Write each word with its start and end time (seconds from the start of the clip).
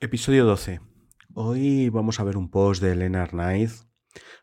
Episodio 0.00 0.44
12. 0.44 0.80
Hoy 1.34 1.88
vamos 1.88 2.18
a 2.18 2.24
ver 2.24 2.36
un 2.36 2.50
post 2.50 2.82
de 2.82 2.92
Elena 2.92 3.22
Arnaiz 3.22 3.86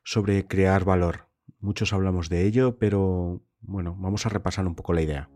sobre 0.04 0.48
crear 0.48 0.86
valor. 0.86 1.28
Muchos 1.60 1.92
hablamos 1.94 2.30
de 2.30 2.46
ello, 2.46 2.80
pero 2.80 3.44
bueno, 3.60 3.96
vamos 4.00 4.26
a 4.26 4.30
repasar 4.30 4.66
un 4.66 4.76
poco 4.76 4.94
la 4.94 5.02
idea. 5.02 5.30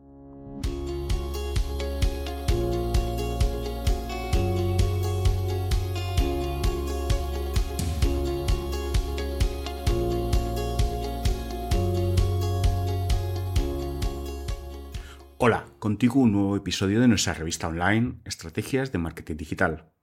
Hola, 15.37 15.65
contigo 15.79 16.21
un 16.21 16.31
nuevo 16.31 16.55
episodio 16.55 17.01
de 17.01 17.09
nuestra 17.09 17.33
revista 17.33 17.67
online 17.67 18.21
Estrategias 18.23 18.93
de 18.93 18.97
Marketing 18.97 19.35
Digital. 19.35 19.94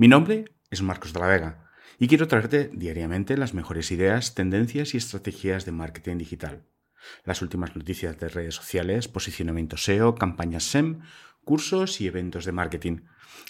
Mi 0.00 0.06
nombre 0.06 0.44
es 0.70 0.80
Marcos 0.80 1.12
de 1.12 1.18
la 1.18 1.26
Vega 1.26 1.70
y 1.98 2.06
quiero 2.06 2.28
traerte 2.28 2.70
diariamente 2.72 3.36
las 3.36 3.52
mejores 3.52 3.90
ideas, 3.90 4.36
tendencias 4.36 4.94
y 4.94 4.96
estrategias 4.96 5.64
de 5.64 5.72
marketing 5.72 6.18
digital. 6.18 6.62
Las 7.24 7.42
últimas 7.42 7.74
noticias 7.74 8.16
de 8.16 8.28
redes 8.28 8.54
sociales, 8.54 9.08
posicionamiento 9.08 9.76
SEO, 9.76 10.14
campañas 10.14 10.62
SEM, 10.62 11.00
cursos 11.44 12.00
y 12.00 12.06
eventos 12.06 12.44
de 12.44 12.52
marketing. 12.52 12.98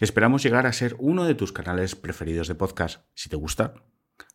Esperamos 0.01 0.43
llegar 0.43 0.67
a 0.67 0.73
ser 0.73 0.97
uno 0.99 1.27
de 1.27 1.35
tus 1.35 1.53
canales 1.53 1.95
preferidos 1.95 2.49
de 2.49 2.55
podcast. 2.55 3.05
Si 3.13 3.29
te 3.29 3.37
gusta, 3.37 3.75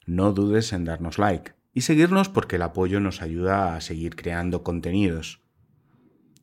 no 0.05 0.33
dudes 0.33 0.71
en 0.71 0.85
darnos 0.85 1.17
like 1.17 1.55
y 1.73 1.81
seguirnos 1.81 2.29
porque 2.29 2.57
el 2.57 2.61
apoyo 2.61 2.99
nos 2.99 3.23
ayuda 3.23 3.75
a 3.75 3.81
seguir 3.81 4.15
creando 4.15 4.61
contenidos. 4.61 5.42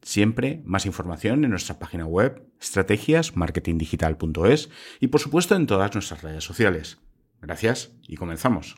Siempre 0.03 0.63
más 0.65 0.87
información 0.87 1.45
en 1.45 1.51
nuestra 1.51 1.79
página 1.79 2.07
web 2.07 2.43
estrategiasmarketingdigital.es 2.59 4.71
y 4.99 5.09
por 5.09 5.21
supuesto 5.21 5.57
en 5.57 5.67
todas 5.67 5.93
nuestras 5.95 6.23
redes 6.23 6.43
sociales. 6.43 6.97
Gracias 7.43 7.93
y 8.09 8.17
comenzamos. 8.17 8.77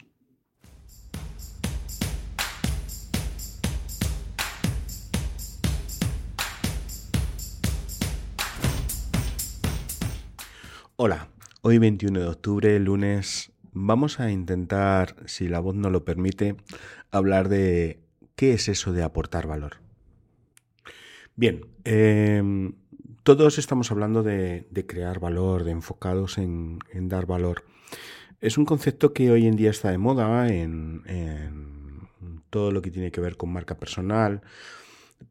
Hola, 10.97 11.29
hoy 11.63 11.79
21 11.79 12.21
de 12.21 12.27
octubre, 12.27 12.79
lunes, 12.79 13.53
vamos 13.73 14.21
a 14.21 14.31
intentar, 14.31 15.17
si 15.27 15.49
la 15.49 15.59
voz 15.59 15.75
no 15.75 15.91
lo 15.91 16.05
permite, 16.05 16.57
hablar 17.11 17.49
de 17.49 18.05
qué 18.37 18.53
es 18.53 18.69
eso 18.69 18.93
de 18.93 19.03
aportar 19.03 19.47
valor. 19.47 19.79
Bien, 21.35 21.65
em, 21.85 22.75
todos 23.23 23.59
estamos 23.59 23.91
hablando 23.91 24.23
de, 24.23 24.67
crear 24.87 25.19
valor, 25.19 25.65
de 25.65 25.71
enfocados 25.71 26.37
en, 26.37 26.79
dar 26.93 27.25
valor. 27.27 27.65
Es 28.41 28.59
un 28.59 28.67
concepto 28.67 29.15
que 29.15 29.31
hoy 29.31 29.47
en 29.47 29.57
día 29.57 29.71
está 29.71 29.91
de 29.91 29.99
moda 29.99 30.49
en, 30.53 31.03
todo 32.51 32.71
lo 32.71 32.83
que 32.83 32.91
tiene 32.91 33.11
que 33.11 33.23
ver 33.23 33.39
con 33.39 33.51
marca 33.51 33.79
personal, 33.79 34.43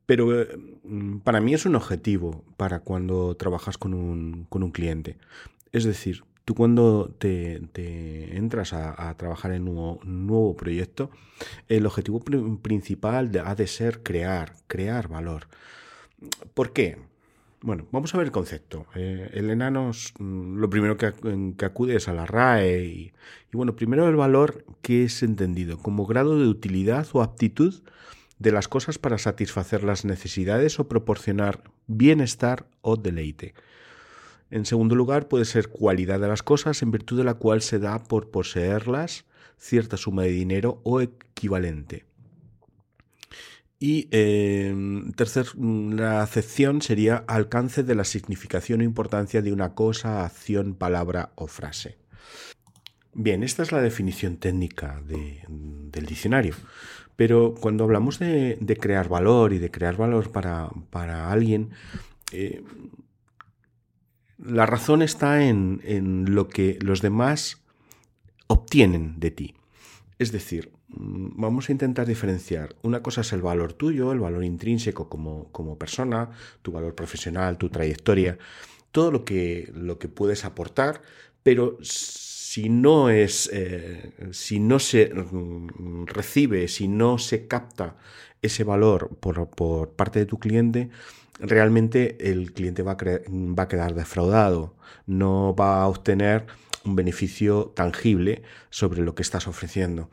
pero 0.07 0.41
em, 0.41 1.19
para 1.19 1.39
mí 1.39 1.53
es 1.53 1.67
un 1.67 1.75
objetivo 1.75 2.43
para 2.57 2.79
cuando 2.79 3.35
trabajas 3.35 3.77
con 3.77 3.93
un, 3.93 4.71
cliente. 4.71 5.17
Es 5.71 5.83
decir, 5.83 6.23
tú 6.45 6.55
cuando 6.55 7.13
te, 7.19 7.61
entras 8.35 8.73
a, 8.73 9.13
trabajar 9.17 9.51
en 9.51 9.67
un 9.67 9.99
nuevo, 10.03 10.55
proyecto, 10.55 11.11
el 11.67 11.85
objetivo 11.85 12.21
principal 12.61 13.31
ha 13.45 13.53
de 13.53 13.67
ser 13.67 14.01
crear, 14.01 14.55
crear 14.67 15.07
valor. 15.07 15.47
¿Por 16.53 16.73
qué? 16.73 16.97
Bueno, 17.63 17.85
vamos 17.91 18.13
a 18.13 18.17
ver 18.17 18.25
el 18.27 18.31
concepto. 18.31 18.87
Eh, 18.95 19.29
el 19.33 19.49
enano, 19.51 19.91
mm, 20.19 20.57
lo 20.57 20.69
primero 20.69 20.97
que, 20.97 21.05
acude 21.63 21.95
es 21.95 22.07
a 22.07 22.13
la 22.13 22.25
RAE 22.25 22.85
y, 22.85 23.13
bueno, 23.53 23.75
primero 23.75 24.09
el 24.09 24.15
valor 24.15 24.65
que 24.81 25.03
es 25.03 25.21
entendido 25.21 25.77
como 25.77 26.07
grado 26.07 26.39
de 26.39 26.47
utilidad 26.47 27.07
o 27.13 27.21
aptitud 27.21 27.83
de 28.39 28.51
las 28.51 28.67
cosas 28.67 28.97
para 28.97 29.19
satisfacer 29.19 29.83
las 29.83 30.05
necesidades 30.05 30.79
o 30.79 30.87
proporcionar 30.87 31.63
bienestar 31.85 32.65
o 32.81 32.95
deleite. 32.97 33.53
En 34.49 34.65
segundo 34.65 34.95
lugar, 34.95 35.27
puede 35.27 35.45
ser 35.45 35.69
cualidad 35.69 36.19
de 36.19 36.27
las 36.27 36.41
cosas 36.41 36.81
en 36.81 36.89
virtud 36.89 37.17
de 37.19 37.23
la 37.23 37.35
cual 37.35 37.61
se 37.61 37.77
da 37.77 38.03
por 38.03 38.31
poseerlas 38.31 39.25
cierta 39.57 39.97
suma 39.97 40.23
de 40.23 40.31
dinero 40.31 40.81
o 40.83 40.99
equivalente. 40.99 42.05
Y 43.83 44.07
eh, 44.11 44.75
tercer, 45.15 45.55
la 45.57 46.21
acepción 46.21 46.83
sería 46.83 47.23
alcance 47.27 47.81
de 47.81 47.95
la 47.95 48.03
significación 48.03 48.81
o 48.81 48.83
importancia 48.83 49.41
de 49.41 49.51
una 49.51 49.73
cosa, 49.73 50.23
acción, 50.23 50.75
palabra 50.75 51.31
o 51.33 51.47
frase. 51.47 51.97
Bien, 53.15 53.41
esta 53.41 53.63
es 53.63 53.71
la 53.71 53.81
definición 53.81 54.37
técnica 54.37 55.01
del 55.07 56.05
diccionario. 56.05 56.53
Pero 57.15 57.55
cuando 57.59 57.83
hablamos 57.83 58.19
de, 58.19 58.77
crear 58.79 59.09
valor 59.09 59.51
y 59.51 59.57
de 59.57 59.71
crear 59.71 59.97
valor 59.97 60.31
para, 60.31 61.31
alguien, 61.31 61.71
eh, 62.31 62.61
la 64.37 64.67
razón 64.67 65.01
está 65.01 65.43
en, 65.43 65.81
en 65.85 66.35
lo 66.35 66.49
que 66.49 66.77
los 66.81 67.01
demás 67.01 67.63
obtienen 68.45 69.19
de 69.19 69.31
ti. 69.31 69.55
Es 70.21 70.31
decir, 70.31 70.71
Mm, 70.93 71.29
vamos 71.41 71.69
a 71.69 71.71
intentar 71.71 72.05
diferenciar. 72.05 72.75
Una 72.83 73.01
cosa 73.01 73.21
es 73.21 73.33
el 73.33 73.41
valor 73.41 73.73
tuyo, 73.73 74.11
el 74.11 74.19
valor 74.19 74.43
intrínseco 74.43 75.09
como, 75.09 75.51
como 75.51 75.77
persona, 75.77 76.29
tu 76.61 76.71
valor 76.71 76.95
profesional, 76.95 77.57
tu 77.57 77.69
trayectoria, 77.69 78.37
todo 78.91 79.11
lo 79.11 79.25
que, 79.25 79.71
lo 79.73 79.99
que 79.99 80.09
puedes 80.09 80.43
aportar, 80.45 81.01
pero 81.43 81.77
si 81.81 82.69
no 82.69 83.09
es, 83.09 83.49
eh, 83.53 84.13
si 84.31 84.59
no 84.59 84.79
se 84.79 85.13
mm, 85.13 86.05
recibe, 86.07 86.67
si 86.67 86.87
no 86.87 87.17
se 87.17 87.47
capta 87.47 87.95
ese 88.41 88.63
valor 88.63 89.09
por, 89.19 89.49
por 89.49 89.91
parte 89.91 90.19
de 90.19 90.25
tu 90.25 90.39
cliente, 90.39 90.89
realmente 91.39 92.17
el 92.31 92.53
cliente 92.53 92.83
va 92.83 92.95
va 92.95 93.63
a 93.63 93.67
quedar 93.67 93.95
defraudado, 93.95 94.75
no 95.07 95.55
va 95.55 95.81
a 95.81 95.87
obtener 95.87 96.45
un 96.85 96.95
beneficio 96.95 97.71
tangible 97.75 98.43
sobre 98.69 99.01
lo 99.01 99.15
que 99.15 99.21
estás 99.21 99.47
ofreciendo. 99.47 100.09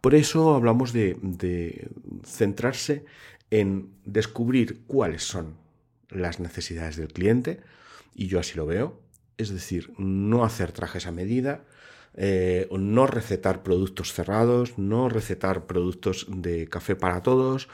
Por 0.00 0.14
eso 0.14 0.54
hablamos 0.54 0.92
de, 0.92 1.88
centrarse 2.24 3.04
en 3.50 3.90
descubrir 4.04 4.82
cuáles 4.86 5.22
son 5.24 5.56
las 6.08 6.40
necesidades 6.40 6.96
del 6.96 7.12
cliente, 7.12 7.60
y 8.14 8.28
yo 8.28 8.38
así 8.38 8.54
lo 8.56 8.66
veo, 8.66 9.00
es 9.36 9.50
decir, 9.50 9.92
no 9.98 10.44
hacer 10.44 10.72
trajes 10.72 11.06
a 11.06 11.12
medida, 11.12 11.64
eh, 12.16 12.68
no 12.70 13.06
recetar 13.06 13.62
productos 13.62 14.12
cerrados, 14.12 14.78
no 14.78 15.08
recetar 15.08 15.66
productos 15.66 16.26
de 16.28 16.66
café 16.66 16.96
para 16.96 17.22
todos, 17.22 17.68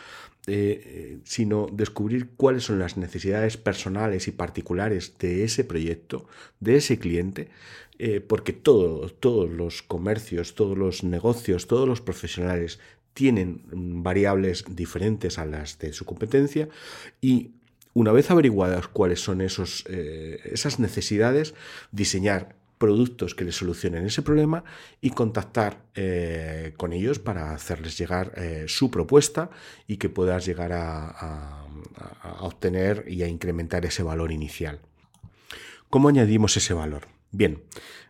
eh, 0.49 1.19
sino 1.23 1.69
descubrir 1.73 2.31
cuáles 2.37 2.65
son 2.65 2.81
las 2.81 2.97
necesidades 2.97 3.57
personales 3.57 4.27
y 4.27 4.33
particulares 4.33 5.15
de 5.21 5.45
ese 5.45 5.63
proyecto, 5.63 6.27
de 6.59 6.77
ese 6.77 6.99
cliente, 6.99 7.49
eh, 8.01 8.21
porque 8.21 8.53
todos 8.53 9.13
los 9.51 9.83
comercios, 9.83 10.57
todos 10.57 10.77
los 10.77 11.05
negocios, 11.05 11.69
todos 11.69 11.87
los 11.87 12.01
profesionales 12.01 12.81
tienen 13.15 13.63
variables 14.03 14.65
diferentes 14.69 15.39
a 15.39 15.47
las 15.47 15.79
de 15.79 15.93
su 15.93 16.05
competencia 16.05 16.69
y 17.21 17.53
una 17.95 18.11
vez 18.11 18.31
averiguadas 18.31 18.89
cuáles 18.89 19.21
son 19.21 19.41
esos, 19.41 19.85
eh, 19.89 20.41
esas 20.45 20.81
necesidades, 20.81 21.55
diseñar 21.93 22.57
productos 22.83 23.37
que 23.37 23.45
les 23.45 23.55
solucionen 23.55 24.05
ese 24.07 24.23
problema 24.23 24.65
y 25.01 25.11
contactar 25.11 25.85
eh, 25.95 26.75
con 26.77 26.93
ellos 26.93 27.21
para 27.21 27.55
hacerles 27.55 27.97
llegar 27.97 28.33
eh, 28.35 28.65
su 28.67 28.91
propuesta 28.91 29.51
y 29.87 29.99
que 29.99 30.09
puedas 30.09 30.45
llegar 30.45 30.73
a, 30.73 31.65
obtener 32.41 33.05
y 33.07 33.23
a 33.23 33.29
incrementar 33.29 33.87
ese 33.87 34.03
valor 34.03 34.33
inicial. 34.33 34.81
¿Cómo 35.91 36.09
añadimos 36.09 36.57
ese 36.57 36.75
valor? 36.75 37.07
Bien, 37.31 37.63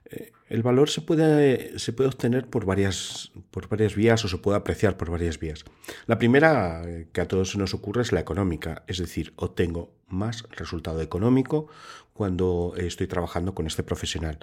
eh, 0.07 0.33
el 0.53 0.63
valor 0.63 0.91
se 0.91 1.01
puede, 1.01 1.79
se 1.79 1.95
puede 1.95 2.09
obtener 2.09 2.47
por 2.47 2.67
varias, 2.67 3.33
por 3.51 3.71
varias 3.71 3.95
vías 3.95 4.23
o 4.27 4.29
se 4.29 4.37
puede 4.37 4.59
apreciar 4.59 4.99
por 4.99 5.11
varias 5.11 5.39
vías. 5.39 5.65
La 6.07 6.19
primera 6.19 6.83
que 7.11 7.23
a 7.23 7.27
todos 7.27 7.57
nos 7.57 7.73
ocurre 7.73 8.03
es 8.03 8.13
la 8.13 8.21
económica, 8.21 8.83
es 8.87 8.99
decir, 8.99 9.33
obtengo 9.37 9.95
más 10.09 10.45
resultado 10.51 11.01
económico 11.01 11.69
cuando 12.13 12.75
estoy 12.77 13.07
trabajando 13.07 13.55
con 13.55 13.67
este 13.67 13.83
profesional. 13.83 14.41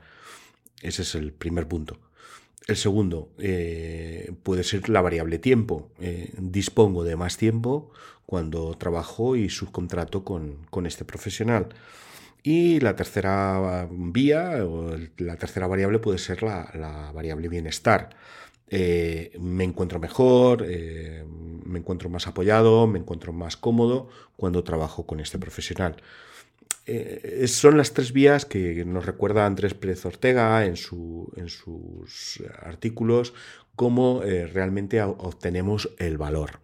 Ese 0.81 1.03
es 1.03 1.13
el 1.13 1.31
primer 1.31 1.67
punto. 1.67 2.00
El 2.65 2.77
segundo 2.77 3.29
eh, 3.38 4.33
puede 4.41 4.63
ser 4.63 4.89
la 4.89 5.01
variable 5.01 5.38
tiempo. 5.38 5.91
Eh, 6.00 6.33
dispongo 6.39 7.03
de 7.03 7.17
más 7.17 7.38
tiempo 7.38 7.91
cuando 8.25 8.75
trabajo 8.79 9.35
y 9.35 9.50
subcontrato 9.50 10.23
con, 10.23 10.65
con 10.71 10.88
este 10.88 11.05
profesional. 11.05 11.69
Y 12.44 12.80
la 12.80 12.95
tercera 12.95 13.88
vía 13.91 14.65
o 14.65 14.95
la 15.18 15.36
tercera 15.36 15.68
variable 15.68 16.00
puede 16.00 16.18
ser 16.18 16.41
la, 16.44 17.12
variable 17.13 17.50
bienestar. 17.50 18.09
Eh, 18.71 19.31
me 19.39 19.63
encuentro 19.63 20.00
mejor, 20.00 20.65
me 20.65 21.80
encuentro 21.80 22.09
más 22.09 22.27
apoyado, 22.27 22.88
me 22.88 23.00
encuentro 23.00 23.33
más 23.33 23.57
cómodo 23.57 24.09
cuando 24.36 24.63
trabajo 24.63 25.06
con 25.06 25.19
este 25.19 25.39
profesional. 25.39 25.97
eh, 26.86 27.47
son 27.47 27.77
las 27.77 27.94
tres 27.94 28.13
vías 28.13 28.45
que 28.45 28.83
nos 28.86 29.06
recuerda 29.06 29.45
Andrés 29.45 29.74
Pérez 29.74 30.06
Ortega 30.06 30.65
en, 30.65 30.77
su, 30.77 31.31
en 31.36 31.50
sus 31.50 32.41
artículos, 32.62 33.33
cómo 33.80 34.24
eh, 34.24 34.45
realmente 34.45 35.01
obtenemos 35.01 35.89
el 36.00 36.18
valor. 36.18 36.59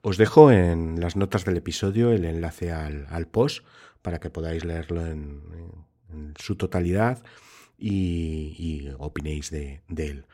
Os 0.00 0.16
dejo 0.16 0.50
en 0.50 1.00
las 1.00 1.16
notas 1.16 1.44
del 1.44 1.58
episodio 1.58 2.12
el 2.12 2.24
enlace 2.24 2.72
al, 2.72 3.26
post 3.26 3.62
para 4.02 4.18
que 4.20 4.30
podáis 4.30 4.64
leerlo 4.64 5.06
en, 5.06 5.42
su 6.38 6.56
totalidad 6.56 7.22
y, 7.78 8.88
opinéis 8.98 9.50
de, 9.50 9.82
él. 9.96 10.24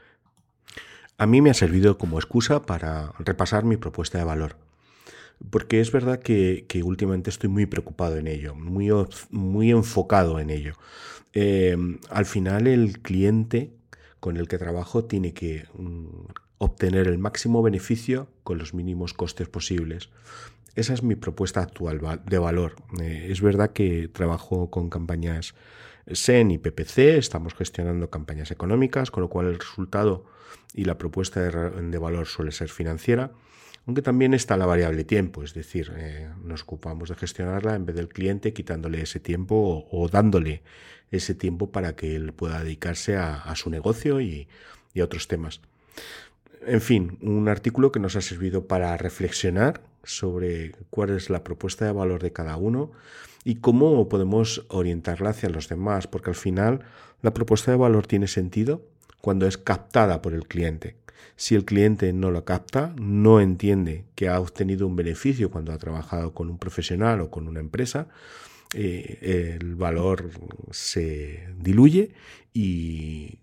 A 1.19 1.27
mí 1.27 1.41
me 1.41 1.51
ha 1.51 1.55
servido 1.55 1.99
como 1.99 2.19
excusa 2.19 2.63
para 2.63 3.13
repasar 3.19 3.65
mi 3.65 3.77
propuesta 3.77 4.19
de 4.19 4.25
valor 4.25 4.57
porque 5.51 5.81
es 5.81 5.91
verdad 5.93 6.21
que, 6.21 6.65
últimamente 6.85 7.29
estoy 7.29 7.51
muy 7.51 7.67
preocupado 7.67 8.17
en 8.17 8.29
ello, 8.29 8.55
muy, 8.55 8.91
muy 9.31 9.71
enfocado 9.71 10.39
en 10.39 10.51
ello. 10.51 10.75
Eh, 11.33 11.77
al 12.09 12.25
final 12.25 12.67
el 12.67 13.01
cliente 13.01 13.73
con 14.21 14.37
el 14.37 14.49
que 14.49 14.59
trabajo 14.59 15.05
tiene 15.05 15.35
que 15.35 15.67
mm, 15.75 16.07
obtener 16.59 17.09
el 17.09 17.19
máximo 17.19 17.63
beneficio 17.63 18.29
con 18.43 18.59
los 18.59 18.73
mínimos 18.73 19.13
costes 19.13 19.49
posibles. 19.49 20.09
Esa 20.75 20.95
es 20.95 21.03
mi 21.03 21.15
propuesta 21.15 21.61
actual 21.61 22.01
de 22.27 22.39
valor. 22.39 22.77
Eh, 23.01 23.29
es 23.31 23.41
verdad 23.41 23.73
que 23.73 24.09
trabajo 24.09 24.71
con 24.71 24.91
campañas 24.91 25.55
SEN 26.07 26.51
y 26.51 26.59
PPC, 26.59 27.17
estamos 27.17 27.55
gestionando 27.55 28.11
campañas 28.11 28.51
económicas, 28.51 29.11
con 29.11 29.23
lo 29.23 29.29
cual 29.29 29.47
el 29.47 29.59
resultado 29.59 30.25
y 30.75 30.85
la 30.85 30.99
propuesta 30.99 31.41
de 31.41 31.99
valor 31.99 32.27
suele 32.27 32.53
ser 32.53 32.69
financiera 32.69 33.33
aunque 33.87 34.03
también 34.03 34.33
está 34.33 34.57
la 34.57 34.67
variable 34.67 35.05
tiempo, 35.05 35.43
es 35.43 35.53
decir, 35.53 35.93
eh, 35.97 36.31
nos 36.43 36.63
ocupamos 36.63 37.11
de 37.11 37.17
gestionarla 37.17 37.75
en 37.75 37.85
vez 37.85 37.97
del 37.97 38.09
cliente 38.09 38.55
quitándole 38.55 39.03
ese 39.03 39.21
tiempo 39.21 39.87
o, 39.91 40.09
dándole 40.09 40.63
ese 41.11 41.35
tiempo 41.35 41.71
para 41.71 41.95
que 41.95 42.17
él 42.17 42.33
pueda 42.33 42.63
dedicarse 42.63 43.17
a, 43.17 43.55
su 43.57 43.69
negocio 43.71 44.21
y, 44.21 44.49
y, 44.95 45.01
a 45.01 45.05
otros 45.05 45.29
temas. 45.29 45.61
En 46.67 46.81
fin, 46.81 47.19
un 47.21 47.49
artículo 47.49 47.93
que 47.93 48.01
nos 48.01 48.17
ha 48.17 48.23
servido 48.23 48.67
para 48.67 48.97
reflexionar 48.97 49.83
sobre 50.05 50.73
cuál 50.91 51.11
es 51.11 51.31
la 51.31 51.45
propuesta 51.45 51.85
de 51.85 51.93
valor 51.93 52.23
de 52.23 52.33
cada 52.33 52.57
uno 52.57 52.93
y 53.45 53.57
cómo 53.57 54.09
podemos 54.09 54.65
orientarla 54.69 55.31
hacia 55.31 55.51
los 55.51 55.69
demás, 55.69 56.07
porque 56.07 56.31
al 56.31 56.37
final 56.37 56.81
la 57.23 57.35
propuesta 57.35 57.71
de 57.71 57.77
valor 57.77 58.07
tiene 58.07 58.27
sentido 58.27 58.83
cuando 59.21 59.47
es 59.47 59.59
captada 59.59 60.23
por 60.23 60.35
el 60.35 60.47
cliente. 60.47 60.97
Si 61.37 61.55
el 61.55 61.65
cliente 61.65 62.13
no 62.13 62.31
lo 62.31 62.45
capta, 62.45 62.95
no 62.97 63.41
entiende 63.41 64.05
que 64.15 64.29
ha 64.29 64.41
obtenido 64.41 64.87
un 64.87 64.97
beneficio 64.97 65.51
cuando 65.51 65.73
ha 65.73 65.79
trabajado 65.79 66.33
con 66.33 66.49
un 66.49 66.59
profesional 66.59 67.21
o 67.21 67.31
con 67.31 67.49
una 67.49 67.61
empresa, 67.61 68.09
eh, 68.73 69.57
el 69.61 69.77
valor 69.77 70.31
se 70.71 71.49
diluye 71.57 72.13
y 72.53 73.39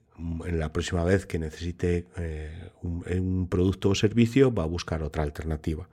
en 0.45 0.59
la 0.59 0.71
próxima 0.71 1.03
vez 1.03 1.25
que 1.25 1.39
necesite 1.39 2.05
eh, 2.17 2.69
un, 2.81 3.47
producto 3.49 3.89
o 3.89 3.95
servicio 3.95 4.53
va 4.53 4.63
a 4.63 4.67
buscar 4.67 5.03
otra 5.03 5.23
alternativa. 5.23 5.87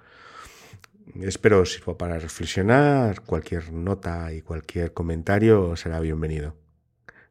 Espero 1.14 1.64
sirva 1.64 1.96
para 1.96 2.18
reflexionar. 2.18 3.22
Cualquier 3.22 3.72
nota 3.72 4.32
y 4.32 4.42
cualquier 4.42 4.92
comentario 4.92 5.76
será 5.76 6.00
bienvenido. 6.00 6.54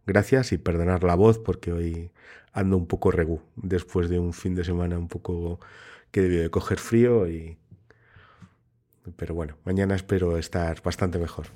Gracias 0.05 0.51
y 0.51 0.57
perdonar 0.57 1.03
la 1.03 1.15
voz 1.15 1.37
porque 1.39 1.71
hoy 1.71 2.11
ando 2.53 2.77
un 2.77 2.87
poco 2.87 3.11
regú 3.11 3.41
después 3.55 4.09
de 4.09 4.19
un 4.19 4.33
fin 4.33 4.55
de 4.55 4.63
semana 4.63 4.97
un 4.97 5.07
poco 5.07 5.59
que 6.11 6.21
debió 6.21 6.41
de 6.41 6.49
coger 6.49 6.79
frío 6.79 7.29
y 7.29 7.57
pero 9.15 9.33
bueno, 9.33 9.57
mañana 9.63 9.95
espero 9.95 10.37
estar 10.37 10.81
bastante 10.81 11.17
mejor. 11.17 11.47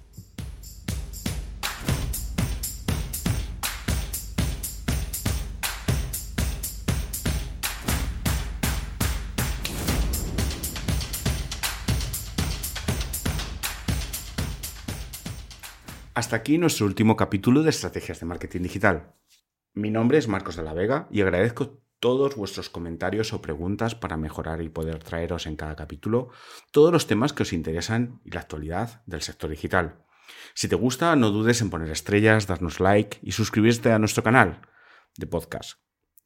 Hasta 16.22 16.36
aquí 16.36 16.60
nuestro 16.60 16.86
último 16.86 17.16
capítulo 17.16 17.64
de 17.64 17.72
Estrategias 17.72 18.20
de 18.20 18.28
Marketing 18.28 18.62
Digital. 18.62 19.16
Mi 19.74 19.90
nombre 19.90 20.20
es 20.20 20.28
Marcos 20.28 20.56
de 20.56 20.62
la 20.62 20.76
Vega 20.76 21.08
y 21.10 21.22
agradezco 21.22 21.82
todos 22.00 22.36
vuestros 22.36 22.70
comentarios 22.70 23.34
o 23.34 23.42
preguntas 23.42 23.96
para 23.96 24.18
mejorar 24.18 24.62
y 24.62 24.70
poder 24.70 25.00
traeros 25.00 25.48
en 25.48 25.56
cada 25.56 25.76
capítulo 25.76 26.30
todos 26.72 26.94
los 26.94 27.08
temas 27.08 27.34
que 27.34 27.42
os 27.42 27.54
interesan 27.54 28.22
y 28.24 28.30
la 28.30 28.42
actualidad 28.42 29.02
del 29.08 29.24
sector 29.24 29.50
digital. 29.50 30.06
Si 30.54 30.68
te 30.68 30.76
gusta, 30.76 31.16
no 31.16 31.32
dudes 31.32 31.60
en 31.64 31.72
poner 31.72 31.90
estrellas, 31.90 32.46
darnos 32.46 32.80
like 32.80 33.18
y 33.24 33.32
suscribirte 33.32 33.92
a 33.92 33.98
nuestro 33.98 34.22
canal 34.22 34.62
de 35.18 35.26
podcast. 35.26 35.80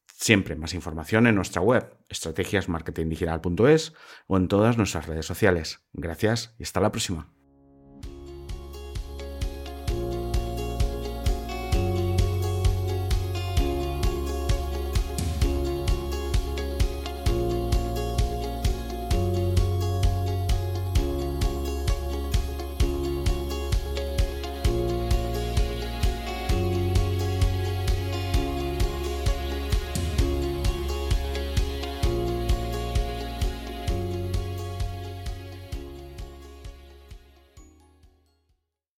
Siempre 0.08 0.58
más 0.58 0.74
información 0.74 1.26
en 1.26 1.36
nuestra 1.36 1.62
web, 1.62 1.98
estrategiasmarketingdigital.es 2.10 3.94
o 4.28 4.36
en 4.36 4.50
todas 4.50 4.78
nuestras 4.78 5.08
redes 5.08 5.26
sociales. 5.26 5.86
Gracias 5.94 6.54
y 6.60 6.64
hasta 6.64 6.82
la 6.82 6.92
próxima. 6.92 7.34